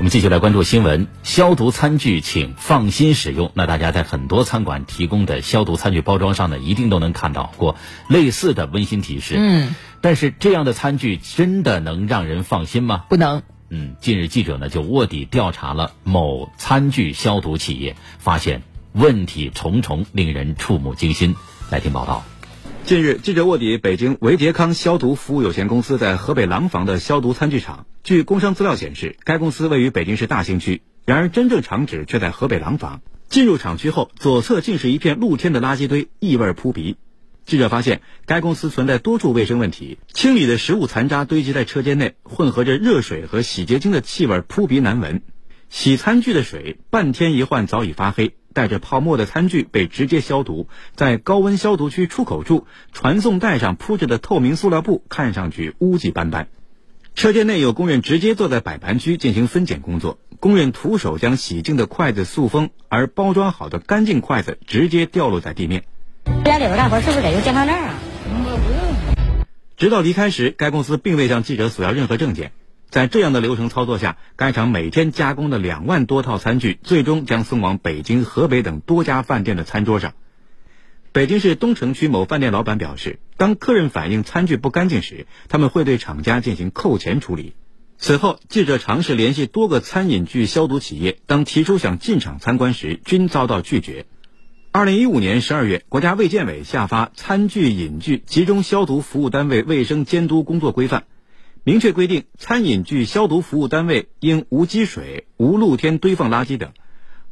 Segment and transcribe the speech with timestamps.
[0.00, 3.52] 我们继续来关注新闻，消毒餐具请放心使用。
[3.52, 7.76] 那大家在很多餐馆提供的消毒餐具包装上呢，一定都能看到过
[8.08, 9.34] 类似的温馨提示。
[9.36, 13.04] 嗯，但是这样的餐具真的能让人放心吗？
[13.10, 13.42] 不能。
[13.68, 18.62] 嗯，近日记者呢就卧底调查了某餐具消毒企业，发现
[18.92, 21.36] 问题重重，令人触目惊心。
[21.68, 22.24] 来听报道。
[22.84, 27.86] 近日，记者卧底北京维杰康消毒服务有限公司在河北廊坊的消毒餐具厂。
[28.02, 33.00] 据工商资料显示，该公司位于北京市大兴区，然而真正厂址却在河北廊坊。
[33.28, 36.96] 进入厂区后，左侧竟是一片露天的垃圾堆，异味扑鼻。
[37.46, 45.22] 记者发现，该公司存在多处卫生问题，清理的食物残渣堆积在车间内，混合着热水和洗洁精的气味扑鼻难闻。
[45.68, 48.34] 洗餐具的水半天一换，早已发黑。
[48.52, 56.48] 带着泡沫的餐具被直接消毒，在高温消毒区出口处，传送带上铺着的透明塑料布看上去污迹斑斑。
[57.14, 65.84] 车间内有工人直接坐在摆盘区进行分拣工作，工人徒手将洗净的筷子塑封，而包装好的干净筷子直接掉落在地面。
[66.44, 67.94] 家里边大伙是不是得用健康证啊？
[69.76, 72.52] 直到离开时，该公司并未向记者索要任何证件。
[72.90, 80.14] 在这样的流程操作下，该厂每天加工的两万多套餐具，最终将送往北京、河北等多家饭店的餐桌上。
[81.12, 87.54] 北京市东城区某饭店老板表示，当客人反映餐具不干净时，他们会对厂家进行扣钱处理。
[87.96, 94.06] 此后，记者尝试联系多个餐饮具消毒企业，当提出想进厂参观时，均遭到拒绝。
[94.72, 101.00] 二零一五年十二月，国家卫健委下发《餐具饮具集中消毒服务单位卫生监督工作规范》。
[101.62, 106.72] 明确规定，餐饮具消毒服务单位应无积水、无露天堆放垃圾等。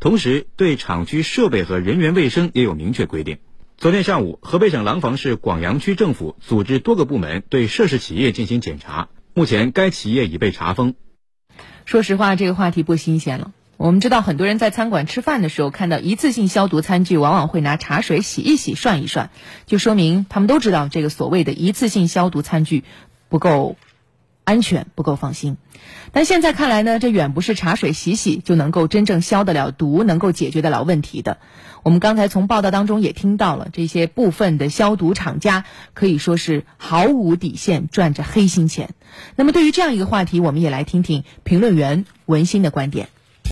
[0.00, 3.36] 同时，对厂区设备和人员卫生也有明确规定。
[3.76, 10.94] 昨天上午，河北省廊坊市广阳区政府组织多个部门对涉事企业进行检查，目前该企业已被查封。
[11.84, 13.52] 说实话，这个话题不新鲜了。
[13.76, 19.28] 我们知道，很多人在餐馆吃饭的时候看到一次性消毒餐具，往往会拿茶水洗一洗、涮一涮，
[19.66, 22.84] 就说明他们都知道这个所谓的一次性消毒餐具
[23.28, 23.76] 不够。
[24.44, 25.56] 安全不够放心，
[26.12, 31.38] 但现在看来呢，这远不是茶水洗洗就能够真正消得了毒、能够解决得了问题的。
[31.82, 38.90] 我们刚才从报道当中也听到了，这些部分的消毒厂家可以说是毫无底线，赚着黑心钱。
[39.36, 43.08] 那么，对于这样一个话题，我们也来听听评论员文心的观点。